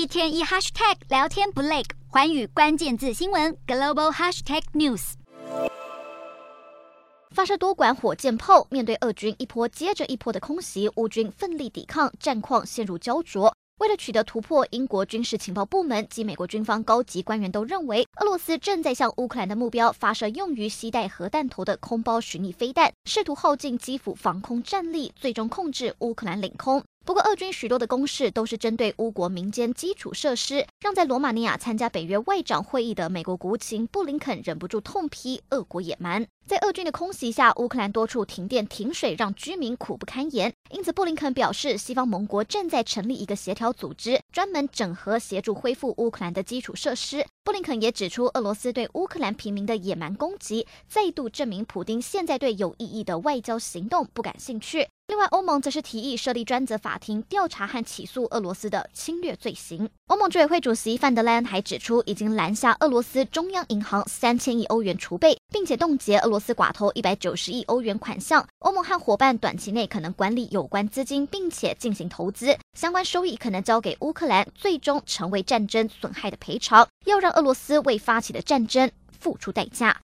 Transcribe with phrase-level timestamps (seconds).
[0.00, 5.12] 一天一 hashtag 聊天不累，环宇关键字新闻 global hashtag news。
[7.32, 13.54] 发射多管火箭炮，面对俄军一波接着一波的空袭，乌军奋力抵抗，战况陷入胶着。
[13.78, 26.82] 为了取得突破，英国军事情报部门及美国军方高级官员都认为，俄罗斯正在向乌克兰的目标发射用于携带核弹头的空包巡弋飞弹，试图耗尽基辅防空战力，最终控制乌克兰领空。
[27.10, 36.24] 不过，俄军许多的攻势都是针对乌国民间基础设施，让在罗马尼亚参加北约外长会议的美国国务卿布林肯忍不住痛批俄国野蛮。
[36.46, 40.52] 在俄军的空袭下，乌克兰多处停电停水，让居民苦不堪言。
[40.70, 47.26] 因此，布林肯表示，西方盟国正在成立一个协调组织，专门整合协助恢复乌克兰的基础设施。
[47.42, 54.86] 布林肯也指出，俄罗斯对乌克兰平民的野蛮攻击，再度证明普丁现在对有意义的外交行动不感兴趣。
[55.06, 59.88] 另外，欧盟则是提议设立专责法庭调查和起诉俄罗斯的侵略罪行。
[60.08, 68.46] 欧盟执委会主席范德莱恩还指出，已经拦下俄罗斯中央银行三千亿欧元储备，并且冻结俄罗斯寡头一百九十亿欧元款项。
[68.60, 79.96] 欧盟和伙伴短期内可能管理有关资金，并且进行投资，相关收益可能交给乌克兰，最终成为战争损害的赔偿，要让俄罗斯为发起的战争付出代价。